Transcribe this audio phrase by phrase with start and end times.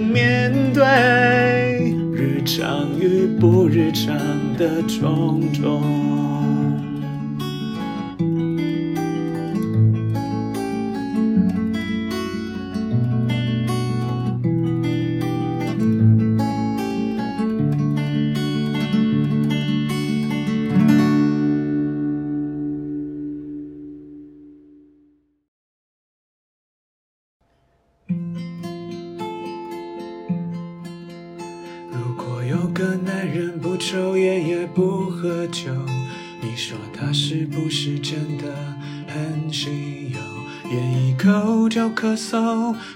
[0.00, 0.84] 面对
[2.12, 4.16] 日常与不日常
[4.56, 6.37] 的种种。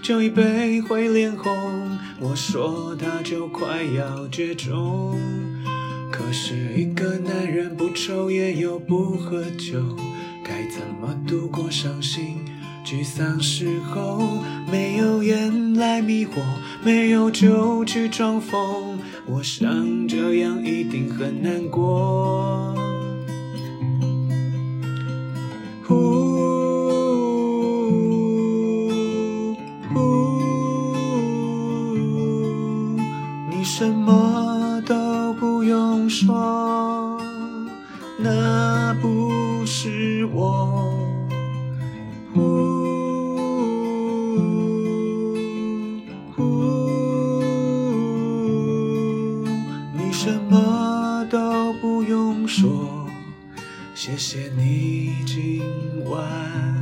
[0.03, 5.17] 就，一杯会脸红，我说他就快要绝种。
[6.11, 9.81] 可是一个男人不抽烟又不喝酒，
[10.45, 12.39] 该怎么度过伤心？
[12.84, 14.20] 沮丧时候，
[14.70, 16.43] 没有烟来迷惑，
[16.84, 22.81] 没有酒去装疯，我想这样一定很难过。
[50.25, 53.09] 什么都不用说，
[53.93, 55.60] 谢谢你今
[56.09, 56.81] 晚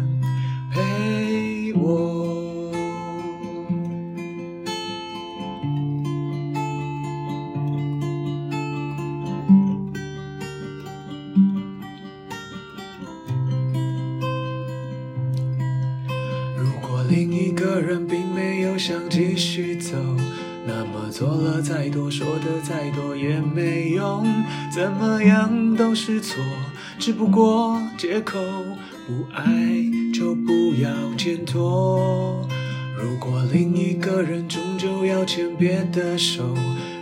[26.21, 26.43] 错，
[26.99, 28.39] 只不过借口。
[29.07, 29.43] 不爱
[30.15, 32.47] 就不要牵拖。
[32.97, 36.45] 如果另一个人终究要牵别的手，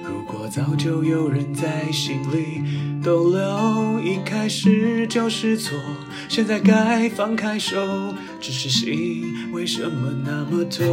[0.02, 2.62] 如果早就有人在心里
[3.04, 5.76] 逗留，一开始就是错，
[6.30, 7.76] 现在该放开手，
[8.40, 10.86] 只是心为什么那么痛？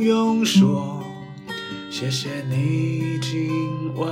[0.00, 1.04] 不用说，
[1.90, 4.08] 谢谢你今晚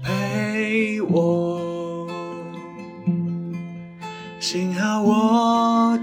[0.00, 2.08] 陪我。
[4.38, 5.98] 幸好我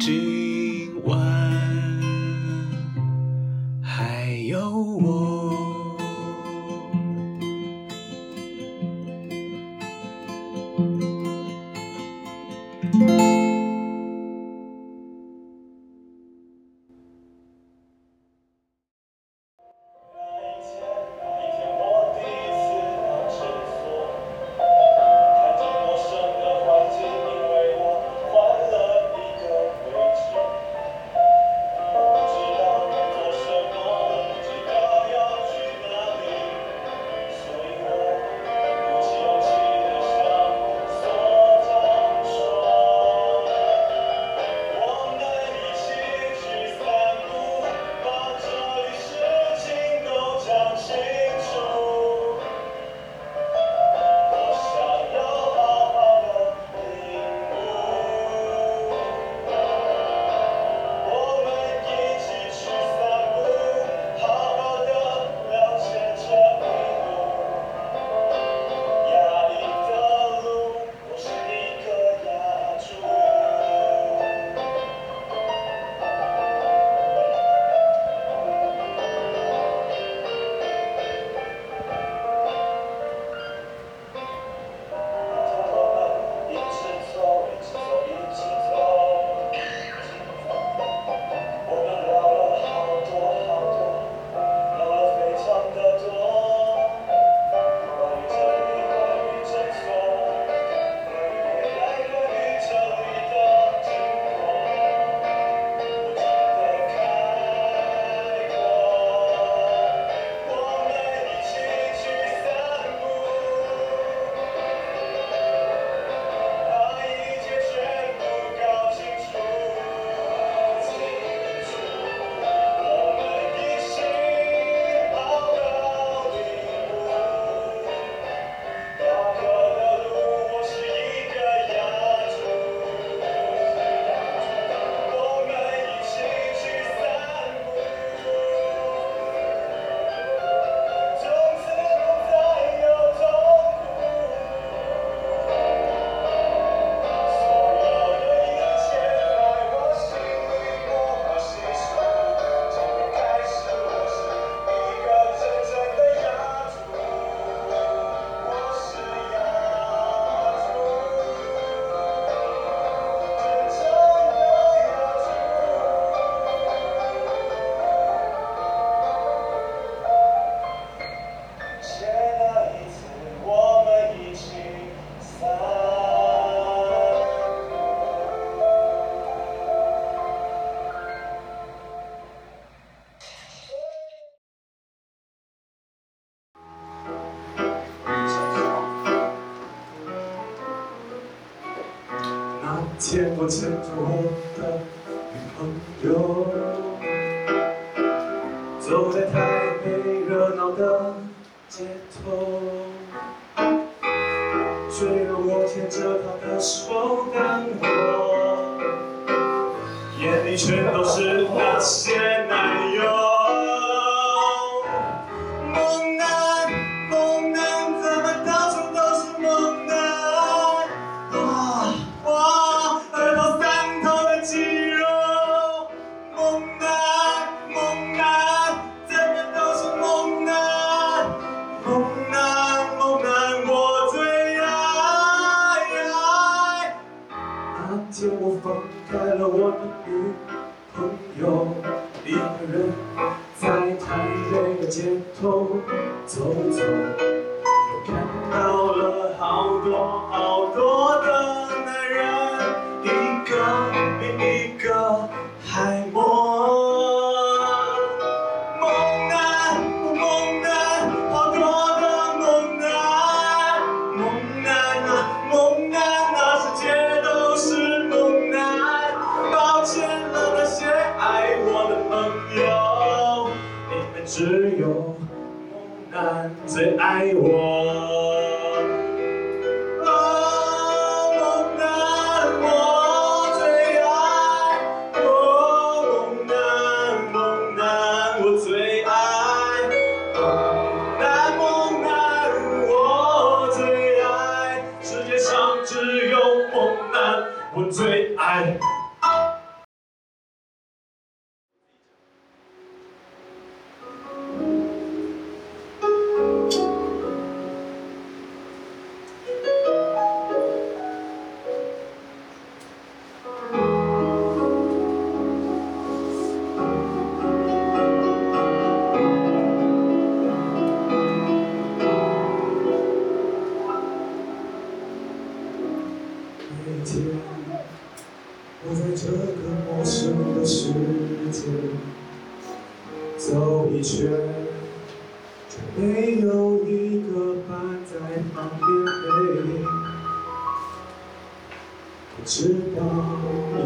[210.56, 213.29] 全都是那些男友。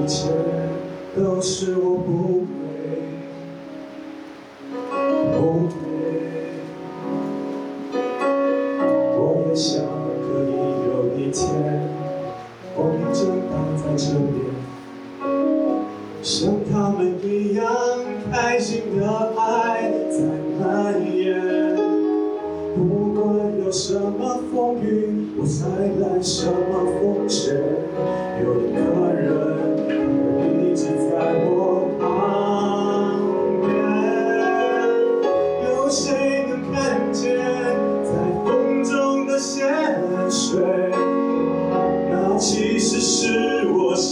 [0.04, 0.28] 一切
[1.16, 2.33] 都是我不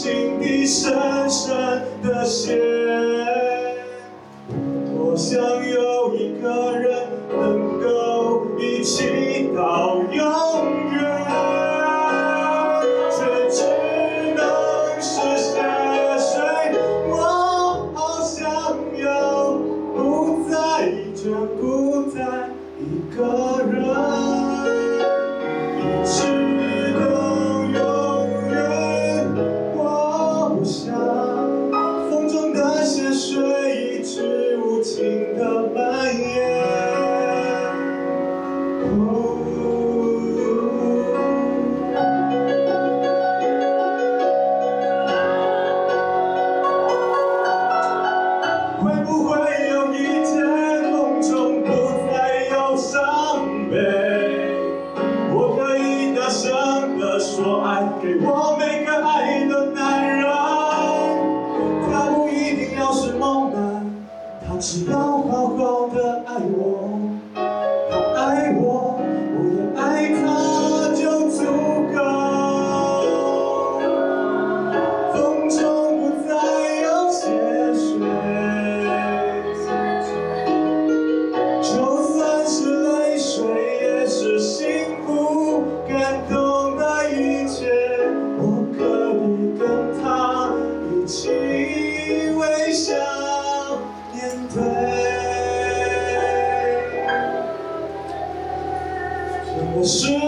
[0.01, 0.91] 心底深
[1.29, 1.53] 深
[2.01, 2.57] 的线。
[4.97, 6.80] 我想有一个人。
[99.81, 100.20] will soon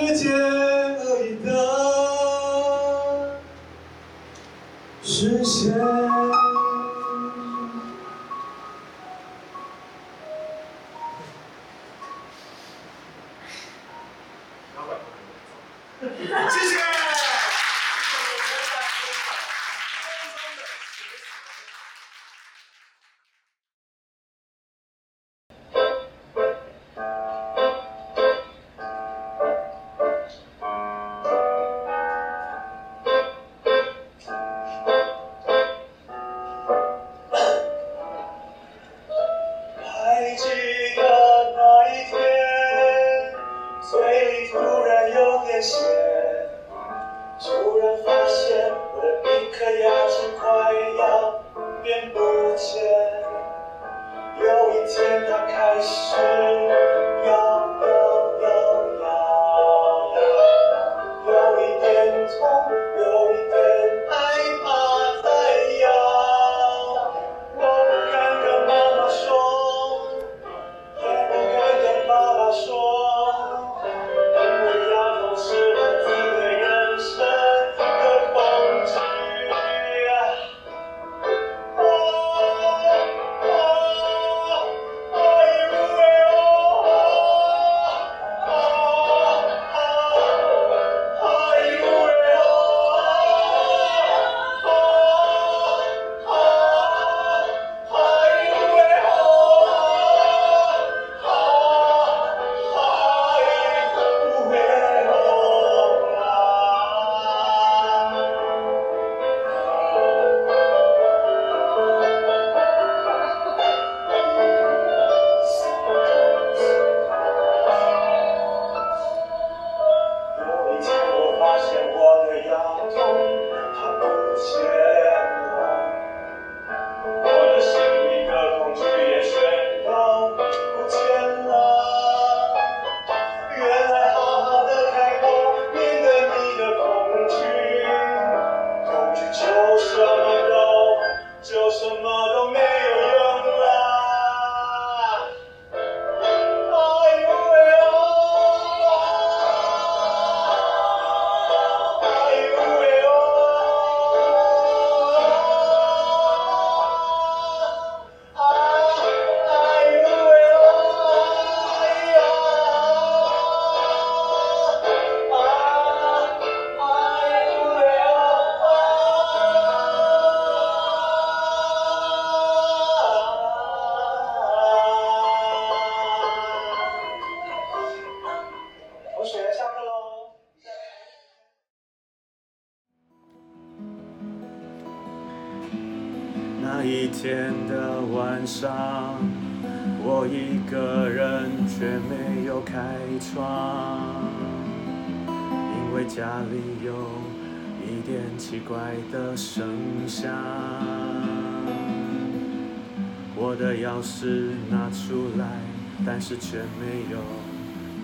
[206.06, 207.20] 但是却没有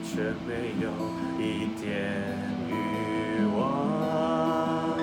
[0.04, 0.90] 却没有
[1.38, 2.14] 一点
[2.68, 4.98] 欲望。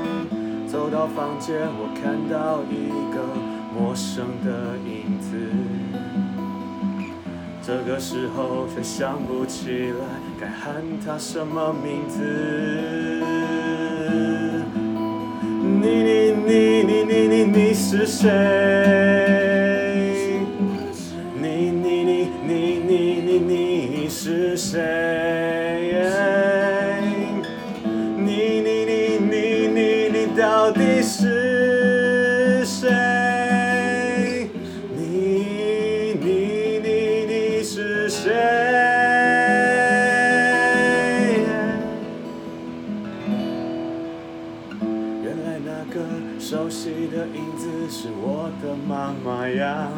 [0.66, 3.16] 走到房间我看到一个
[3.74, 5.26] 陌生的影子。
[7.66, 10.06] 这个时候却想不起来
[10.40, 12.22] 该喊他什么名字。
[15.80, 19.55] 你你你你你你你是谁？
[46.38, 49.88] 熟悉的影子是我的妈妈呀，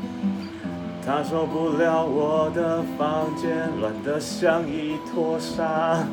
[1.04, 6.06] 她受不了我的房间乱得像一坨沙，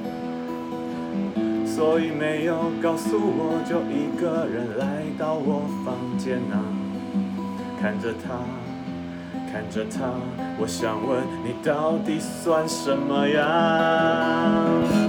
[1.65, 6.58] 所以没有告诉我，就一个人来到我房间呐。
[7.79, 8.39] 看着她，
[9.51, 10.12] 看着她，
[10.60, 15.06] 我想问你，到底算什么呀？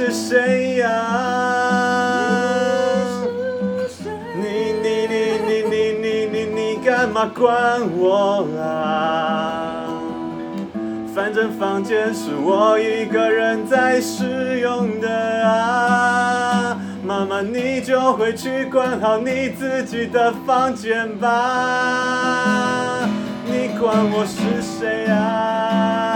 [0.00, 0.86] 是谁呀？
[4.34, 5.14] 你你你
[5.46, 9.84] 你你你你你干嘛管我啊？
[11.14, 23.06] 反正房间是我一个人在使用的啊，妈妈你就回去管好你自己的房间吧，
[23.44, 26.09] 你管我是谁啊？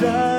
[0.00, 0.29] 是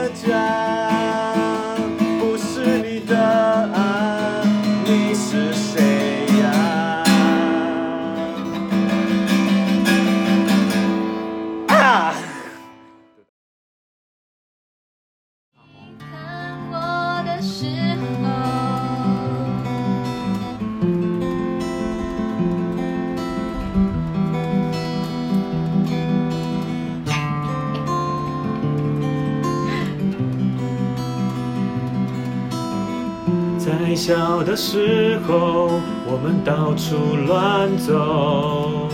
[34.03, 36.95] 小的时候，我们到处
[37.27, 38.89] 乱走，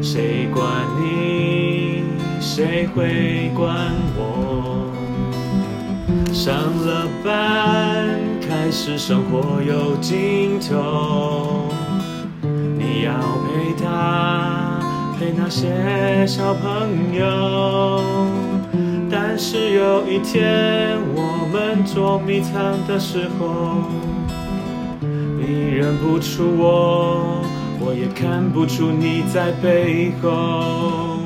[0.00, 0.64] 谁管
[1.00, 2.04] 你，
[2.40, 3.74] 谁会管
[4.16, 4.86] 我？
[6.32, 8.06] 上了班，
[8.40, 11.72] 开始生活有尽头，
[12.40, 13.10] 你要
[13.42, 14.78] 陪他，
[15.18, 18.00] 陪那些小朋友。
[19.10, 22.52] 但是有一天，我们捉迷藏
[22.88, 23.84] 的时候，
[25.38, 27.44] 你认不出我，
[27.78, 31.16] 我也看不出你在背后。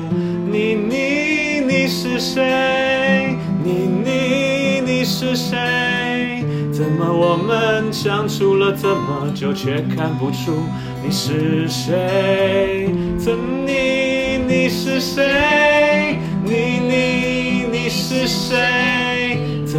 [0.51, 3.35] 你你你是谁？
[3.63, 6.45] 你你你是谁？
[6.71, 10.61] 怎么我们相处了这么久，却看不出
[11.03, 12.93] 你是谁？
[13.17, 13.33] 怎
[13.65, 16.19] 你你是谁？
[16.43, 18.98] 你你你是谁？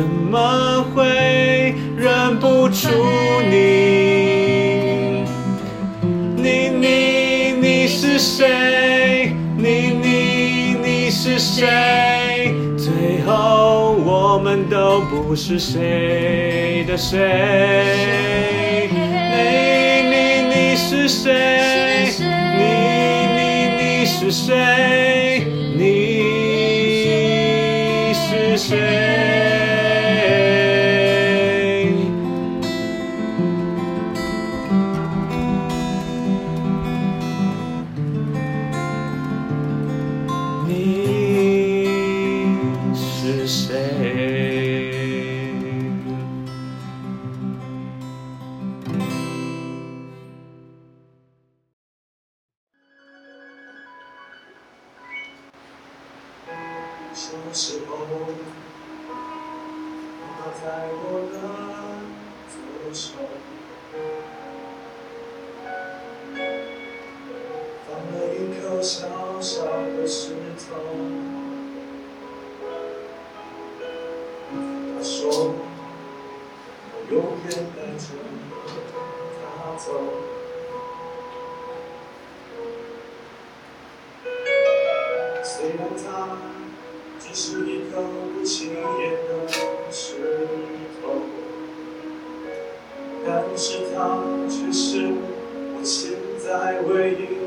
[0.00, 2.88] 怎么会认不出
[3.50, 5.26] 你？
[6.36, 9.34] 你你你是谁？
[9.58, 12.54] 你你你是谁？
[12.78, 18.19] 最后我们都不是谁的谁。
[62.90, 63.12] 左手，
[67.86, 69.06] 放了一颗小
[69.40, 70.74] 小的石头。
[74.52, 75.54] 她说，
[76.92, 78.04] 我永远带着
[79.38, 79.86] 它走。
[85.44, 86.04] 虽然它
[87.20, 87.79] 只是一
[93.60, 94.16] 是他
[94.48, 95.12] 却是
[95.74, 97.39] 我现在唯一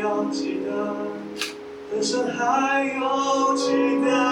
[0.00, 0.96] 要记得，
[1.92, 3.72] 人生还有期
[4.04, 4.27] 待。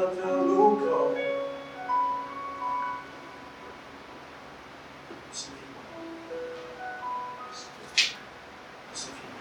[0.00, 1.14] 色的路口。
[5.30, 5.78] 是你吗？
[7.52, 9.36] 是你吗？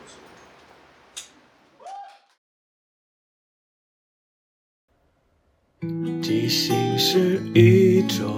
[0.00, 0.12] 不是
[1.78, 1.80] 我。
[6.20, 8.36] 即兴是一种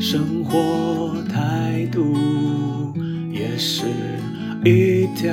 [0.00, 2.92] 生活态度，
[3.30, 3.86] 也是
[4.64, 5.32] 一条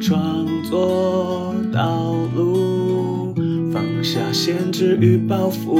[0.00, 3.34] 创作道路。
[3.72, 5.78] 放下限制与包袱，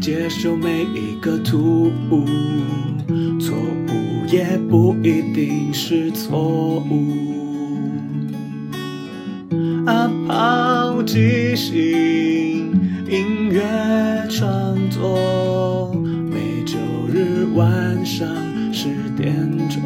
[0.00, 2.24] 接受每一个突兀，
[3.40, 7.12] 错误也不一定是错误。
[9.86, 11.72] 啊，抛即兴
[13.10, 13.62] 音乐
[14.28, 15.92] 创作，
[16.30, 18.28] 每周日晚上
[18.72, 19.34] 十点
[19.68, 19.82] 钟，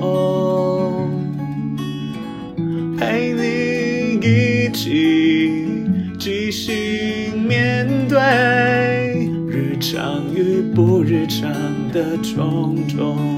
[11.96, 13.35] 的种种。